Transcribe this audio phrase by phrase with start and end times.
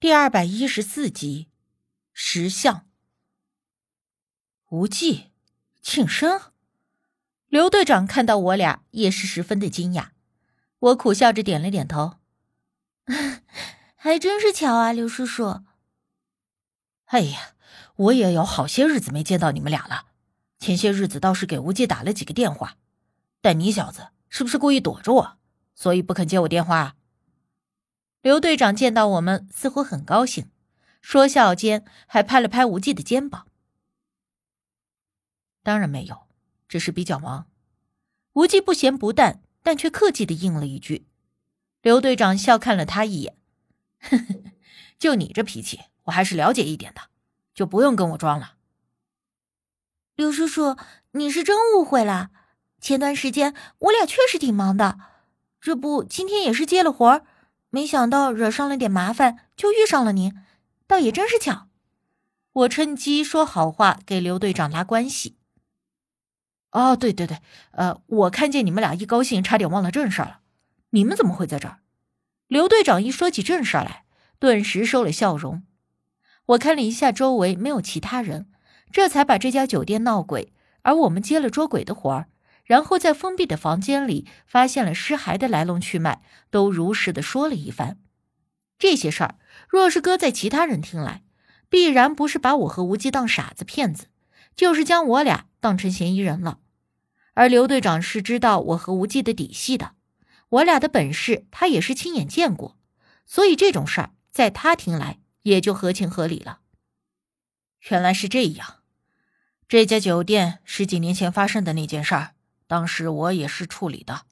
[0.00, 1.48] 第二百一十四集，
[2.14, 2.88] 石像。
[4.70, 5.26] 无忌，
[5.82, 6.40] 庆生。
[7.48, 10.12] 刘队长看到我俩也是十分的惊讶，
[10.78, 12.14] 我苦笑着点了点头，
[13.94, 15.64] 还真是巧啊，刘叔叔。
[17.08, 17.52] 哎呀，
[17.96, 20.06] 我也有好些日子没见到你们俩了，
[20.58, 22.78] 前些日子倒是给无忌打了几个电话，
[23.42, 25.38] 但你小子是不是故意躲着我，
[25.74, 26.96] 所以不肯接我电话？
[28.22, 30.50] 刘队长见到我们，似乎很高兴，
[31.00, 33.46] 说笑间还拍了拍无忌的肩膀。
[35.62, 36.30] 当然没有。
[36.68, 37.48] 只是比较忙，
[38.34, 41.08] 无忌不咸不淡，但却客气的应了一句。
[41.82, 43.36] 刘队长笑看了他一眼，
[43.98, 44.24] 呵呵，
[44.96, 47.00] 就你这脾气，我还是了解一点的，
[47.52, 48.54] 就不用跟我装了。
[50.14, 50.76] 刘叔叔，
[51.10, 52.30] 你是真误会了，
[52.80, 54.96] 前段时间我俩确实挺忙的，
[55.60, 57.26] 这不今天也是接了活儿，
[57.70, 60.34] 没想到惹上了点麻烦，就遇上了您，
[60.86, 61.68] 倒也真是巧。
[62.52, 65.36] 我趁机说好话，给刘队长拉关系。
[66.72, 67.38] 哦，对对对，
[67.72, 70.40] 呃，我看见你们俩一高兴，差点忘了正事儿了。
[70.90, 71.78] 你们怎么会在这儿？
[72.48, 74.04] 刘队长一说起正事儿来，
[74.40, 75.62] 顿时收了笑容。
[76.46, 78.50] 我看了一下周围，没有其他人，
[78.90, 82.28] 这才把这家酒店闹鬼，而我们接了捉鬼的活儿，
[82.70, 87.98] 然后在封闭的房间里发现了尸骸的来龙去脉，都如实的说了一番。
[88.78, 91.24] 这些事儿，若是搁在其他人听来，
[91.68, 94.06] 必然不是把我和无忌当傻子骗子。
[94.54, 96.60] 就是将我俩当成嫌疑人了，
[97.34, 99.94] 而刘队长是知道我和无忌的底细的，
[100.50, 102.78] 我俩的本事他也是亲眼见过，
[103.26, 106.60] 所以这种事儿在他听来也就合情合理了。
[107.88, 108.76] 原来是这样，
[109.66, 112.34] 这家酒店十几年前发生的那件事儿，
[112.70, 114.26] 当时我也是处理的，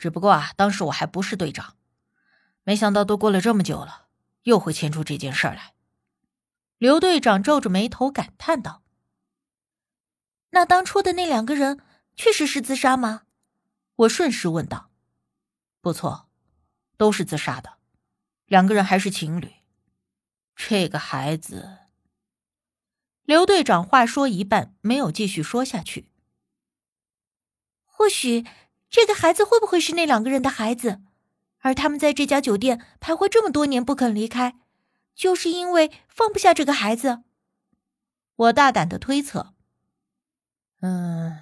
[0.00, 1.76] 只不过啊，当时我还不是队长，
[2.64, 4.08] 没想到都过了这么久了，
[4.42, 5.74] 又会牵出这件事儿来。
[6.78, 8.82] 刘队长皱着眉头感叹道。
[10.50, 11.80] 那当初的那两个人
[12.16, 13.22] 确实是自杀吗？
[13.94, 14.90] 我顺势问道。
[15.80, 16.28] 不错，
[16.96, 17.78] 都是自杀的，
[18.46, 19.52] 两个人还是情侣。
[20.56, 21.78] 这个孩子，
[23.22, 26.10] 刘队长话说一半，没有继续说下去。
[27.98, 28.46] 或许
[28.88, 31.00] 这个孩子会不会是那两个人的孩子？
[31.58, 34.54] 而他们在这家酒店徘徊这么多年不肯离开，
[35.16, 37.24] 就是因为放不下这个孩子？
[38.36, 39.52] 我大胆的推测。
[40.80, 41.40] 嗯，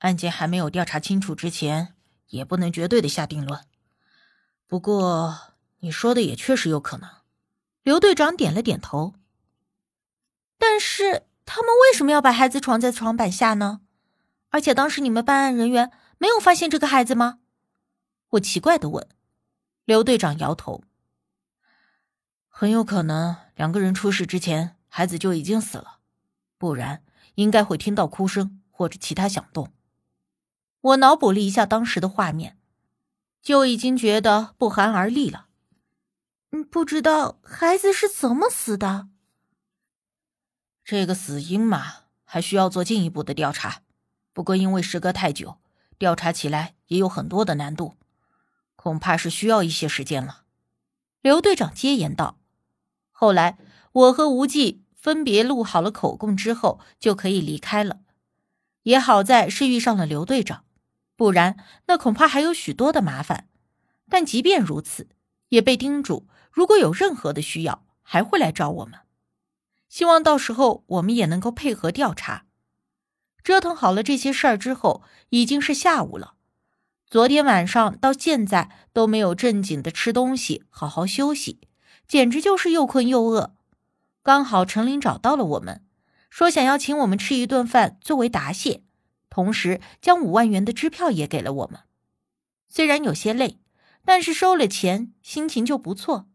[0.00, 1.94] 案件还没有调查清楚之前，
[2.26, 3.64] 也不能绝对的下定论。
[4.66, 7.08] 不过你说的也确实有可能。
[7.82, 9.14] 刘队长点了点头。
[10.58, 13.80] 但是他们为什么要把孩子藏在床板下呢？
[14.50, 17.38] 而且当时你们办案人员没有发现这个孩子吗？
[18.30, 19.08] 我奇怪的问。
[19.84, 20.82] 刘队长摇头。
[22.48, 25.98] 很有可能两个人出事之前，孩子就已经死了，
[26.56, 27.02] 不然。
[27.34, 29.72] 应该会听到哭声或者其他响动。
[30.80, 32.58] 我脑补了一下当时的画面，
[33.40, 35.46] 就已经觉得不寒而栗了。
[36.50, 39.08] 嗯，不知道孩子是怎么死的。
[40.84, 43.82] 这个死因嘛，还需要做进一步的调查。
[44.38, 45.58] 不过因为时隔太久，
[45.98, 47.96] 调查起来也有很多的难度，
[48.76, 50.42] 恐怕是需要一些时间了。
[51.20, 52.38] 刘队长接言道。
[53.10, 53.58] 后来
[53.90, 54.84] 我和无忌。
[54.94, 57.98] 分别录好了口供之后，就可以离开了。
[58.84, 60.64] 也好在是遇上了刘队长，
[61.16, 61.56] 不然
[61.86, 63.48] 那恐怕还有许多的麻烦。
[64.08, 65.08] 但即便如此，
[65.48, 69.00] 也被叮嘱，如果有任何的需要，还会来找我们。
[69.88, 72.44] 希望到时候我们也能够配合调查。
[73.42, 76.34] 折腾好了这些事儿之后，已经是下午了。
[77.06, 81.60] 昨天晚上到现在都没有正经的吃东西，好好休息，
[82.06, 83.54] 简直就是又困又饿。
[84.22, 85.82] 刚好程林找到了我们，
[86.28, 88.82] 说想要请我们吃一顿饭作为答谢，
[89.30, 91.80] 同时将五万元的支票也给了我们。
[92.68, 93.58] 虽然有些累，
[94.04, 96.28] 但是收了钱心情就不错。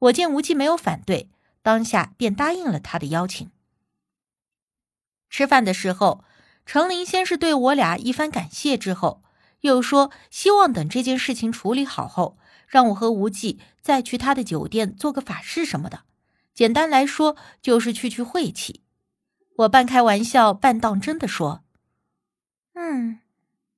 [0.00, 1.30] 我见无忌没有反对，
[1.62, 3.48] 当下便答应了他的邀请。
[5.30, 6.24] 吃饭的时候，
[6.68, 9.22] 程琳先是对我俩一番感谢，之后
[9.60, 12.36] 又说希望等这件事情处理好后，
[12.66, 16.02] 让我和无忌再去他的酒店做个法事什么的。
[16.52, 18.82] 简单来说，就是去去晦气。
[19.56, 21.64] 我半开玩笑半当真的说
[22.76, 23.20] ：“嗯，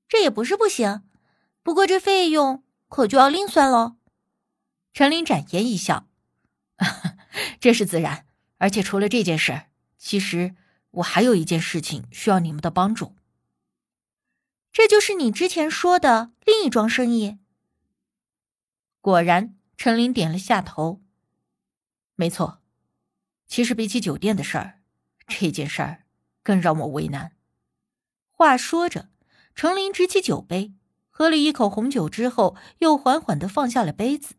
[0.09, 1.05] 这也不是不行，
[1.63, 3.99] 不过这费用可就要另算喽。”
[4.93, 6.09] 陈琳展颜一笑
[7.61, 8.27] ：“这是自然。
[8.59, 9.63] 而且除了这件事，
[9.97, 10.57] 其实
[10.93, 13.15] 我还有一件事情需要你们的帮助。
[14.73, 17.39] 这就是你之前说的另一桩生意。”
[19.01, 21.01] 果然，陈林点了下头。
[22.15, 22.61] 没错，
[23.47, 24.81] 其实比起酒店的事儿，
[25.27, 26.05] 这件事儿
[26.43, 27.33] 更让我为难。
[28.31, 29.09] 话说着，
[29.55, 30.75] 程琳举起酒杯，
[31.09, 34.35] 喝了一口红酒之后，又缓缓的放下了杯子。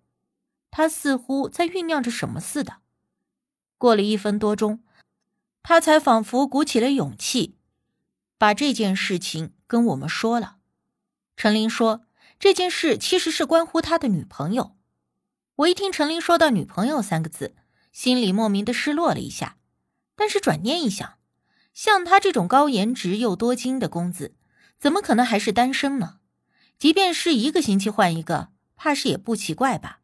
[0.70, 2.78] 他似乎在酝酿着什么似的。
[3.78, 4.84] 过了一分多钟，
[5.64, 7.56] 他才仿佛鼓起了勇气，
[8.38, 10.58] 把这件事情跟我们说了。
[11.38, 12.06] 陈琳说
[12.40, 14.76] ：“这件事其实是关乎他的女朋友。”
[15.58, 17.56] 我一听陈琳说到“女朋友”三个字，
[17.92, 19.58] 心里莫名的失落了一下。
[20.16, 21.18] 但是转念一想，
[21.74, 24.36] 像他这种高颜值又多金的公子，
[24.80, 26.20] 怎么可能还是单身呢？
[26.78, 30.02] 即便是一个星期换一个，怕是也不奇怪吧。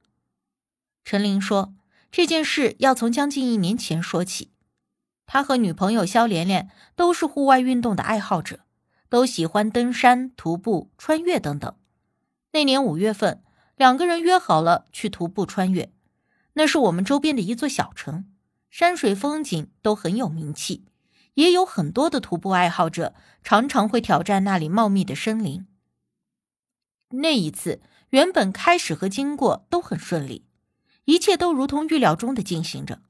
[1.03, 1.75] 陈琳说
[2.11, 4.51] ：“这件事要从将近一年前说起。
[5.27, 8.61] 他和女朋友肖莲莲都是户外运动的爱好者，
[9.09, 11.75] 都喜欢登山、徒步、穿越等等。
[12.53, 13.43] 那年五月份，
[13.75, 15.91] 两个人约好了去徒步穿越。
[16.53, 18.25] 那是我们周边的一座小城，
[18.71, 20.85] 山水风景都很有名气，
[21.35, 23.13] 也有很多的徒步爱好者
[23.43, 25.67] 常常会挑战那里茂密的森林。
[27.09, 30.45] 那一次，原本开始和经过都很顺利。”
[31.05, 33.01] 一切都如同预料中的进行着，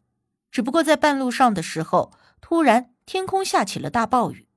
[0.58, 2.12] 只不过在半路上的时候，
[2.42, 4.48] 突然天空下起了大暴雨。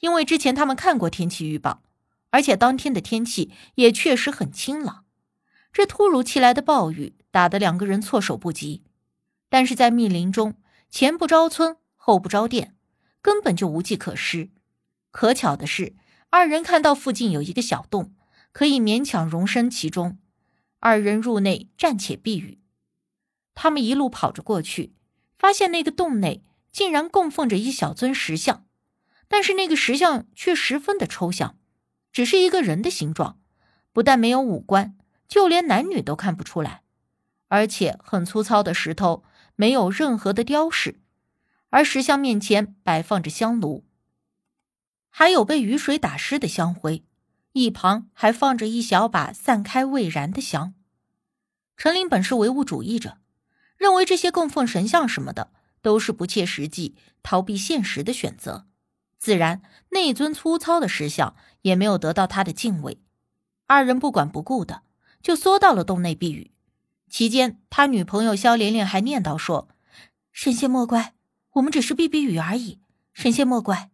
[0.00, 1.82] 因为之前他们看过天气预报，
[2.28, 5.06] 而且当天的天气也确实很晴朗。
[5.72, 8.82] 这突如其来的暴雨打得两个人措手不及。
[9.48, 10.56] 但是在密林中，
[10.90, 12.76] 前不着村后不着店，
[13.22, 14.50] 根本就无计可施。
[15.10, 15.94] 可巧的是，
[16.28, 18.14] 二人看到附近有一个小洞，
[18.52, 20.18] 可以勉强容身其中。
[20.80, 22.60] 二人入内暂且避雨。
[23.54, 24.92] 他们一路跑着过去，
[25.42, 28.64] 发现那个洞内竟然供奉着一小尊石像，
[29.26, 31.58] 但是那个石像却十分的抽象，
[32.12, 33.40] 只是一个人的形状，
[33.92, 34.96] 不但没有五官，
[35.26, 36.84] 就连男女都看不出来，
[37.48, 39.24] 而且很粗糙的石头，
[39.56, 41.00] 没有任何的雕饰，
[41.70, 43.84] 而石像面前摆放着香炉，
[45.10, 47.04] 还有被雨水打湿的香灰，
[47.50, 50.74] 一旁还放着一小把散开未燃的香。
[51.76, 53.18] 陈林本是唯物主义者。
[53.82, 55.50] 认为这些供奉神像什么的
[55.80, 56.94] 都是不切实际、
[57.24, 58.68] 逃避现实的选择，
[59.18, 63.02] 自然那尊粗糙的石像也没有得到他的敬畏。
[63.66, 64.82] 二人不管不顾的
[65.20, 66.52] 就缩到了洞内避雨。
[67.10, 69.68] 期间，他女朋友肖莲莲还念叨说
[70.30, 71.14] ：“神仙莫怪，
[71.54, 72.78] 我们只是避避雨而已，
[73.12, 73.90] 神仙莫怪。”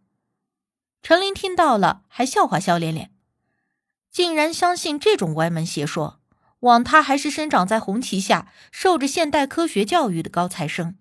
[1.01, 3.11] 陈琳听到了，还笑话肖莲莲，
[4.11, 6.18] 竟然相信这种歪门邪说。
[6.59, 10.97] 枉他还是生长在红旗下、受着现代科学教育的高材生。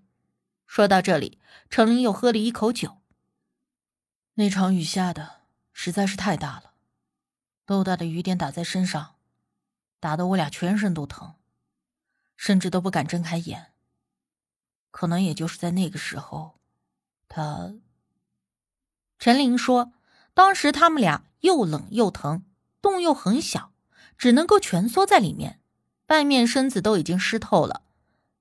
[0.66, 1.38] 说到这里，
[1.68, 2.98] 程琳又喝了一口酒。
[4.34, 6.74] 那场雨下的实在是太大了，
[7.66, 9.16] 豆大的雨点打在身上，
[9.98, 11.34] 打得我俩全身都疼，
[12.36, 13.72] 甚至都不敢睁开眼。
[14.90, 16.60] 可能也就是在那个时候，
[17.28, 17.74] 他……
[19.18, 19.92] 陈琳说，
[20.34, 22.44] 当时他们俩又冷又疼，
[22.80, 23.72] 洞又很小。
[24.18, 25.60] 只能够蜷缩在里面，
[26.04, 27.82] 半面身子都已经湿透了。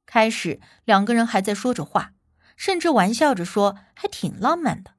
[0.06, 2.14] 开始两个人还在说着话，
[2.56, 4.96] 甚至玩笑着说还挺浪漫的。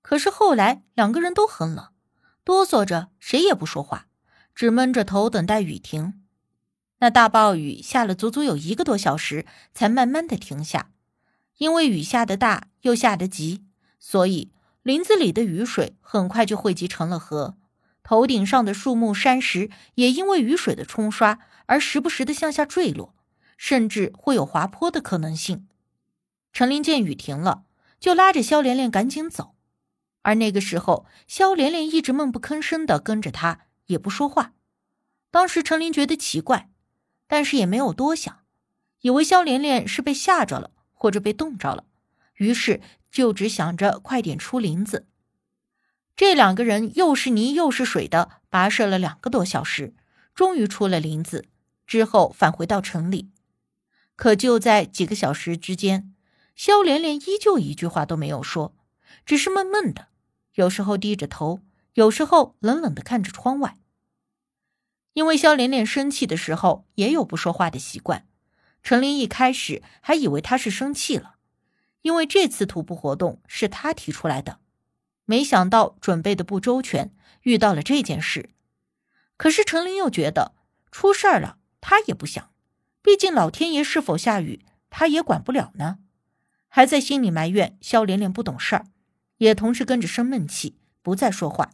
[0.00, 1.88] 可是后来两个人都很冷，
[2.44, 4.06] 哆嗦着，谁也不说话，
[4.54, 6.22] 只闷着头等待雨停。
[6.98, 10.92] 那大暴雨下了足足有一个多小时，才慢慢的停下。
[11.58, 13.64] 因为雨下的大又下得急，
[13.98, 17.56] 所以林子里的雨水很快就汇集成了河。
[18.08, 23.12] 头顶上的树木、山石也因为雨水的冲刷而时不时的向下坠落，
[23.56, 25.66] 甚至会有滑坡的可能性。
[26.52, 27.64] 陈琳见雨停了，
[27.98, 29.56] 就拉着肖莲莲赶紧走，
[30.22, 34.52] 而那个时候，肖莲莲一直闷不吭声的跟着他，也不说话。
[35.32, 36.70] 当时陈琳觉得奇怪，
[37.26, 38.38] 但是也没有多想，
[39.00, 41.82] 以为肖莲莲是被吓着了，或者被冻着了，
[42.36, 45.08] 于是就只想着快点出林子。
[46.16, 49.94] 这两个人又是泥又是水的跋涉了两个多小时，
[50.34, 51.44] 终于出了林子，
[51.86, 53.30] 之后返回到城里。
[54.16, 56.14] 可就在几个小时之间，
[56.54, 58.74] 肖莲莲依旧一句话都没有说，
[59.26, 60.08] 只是闷闷的，
[60.54, 61.60] 有时候低着头，
[61.92, 63.76] 有时候冷冷的看着窗外。
[65.12, 68.26] 因为肖莲莲生气的时候也有不说话的习惯，
[68.82, 71.34] 陈琳一开始还以为她是生气了，
[72.00, 74.60] 因为这次徒步活动是她提出来的。
[75.26, 78.48] 没想到准备的不周全，遇到了这件事。
[79.36, 80.54] 可是陈琳又觉得
[80.90, 82.50] 出事儿了，他也不想，
[83.02, 85.98] 毕竟老天爷是否下雨，他也管不了呢。
[86.68, 88.86] 还在心里埋怨肖连连不懂事儿，
[89.36, 91.70] 也同时跟着生闷气，不再说话。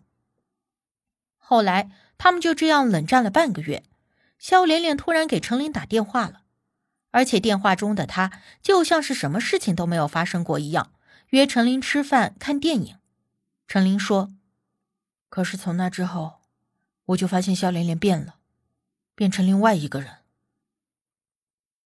[1.38, 3.84] 后来他们就这样冷战了半个月。
[4.38, 6.42] 肖连连突然给陈琳打电话了，
[7.12, 10.92] 而且电话中的他就像是什么事情都没有发生过一样，
[11.28, 12.96] 约陈琳吃饭、看电影。
[13.66, 14.32] 陈琳说
[15.28, 16.40] ：“可是从那之后，
[17.06, 18.36] 我就发现肖连连变了，
[19.14, 20.18] 变成另外一个人。”